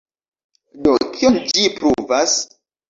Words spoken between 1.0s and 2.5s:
kion ĝi pruvas?